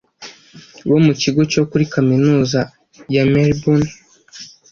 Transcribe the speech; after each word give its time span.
bo 0.87 0.97
mu 1.05 1.13
kigo 1.21 1.41
cyo 1.51 1.61
kuri 1.69 1.83
Kaminuza 1.93 2.59
ya 3.15 3.23
Melbourne 3.33 3.89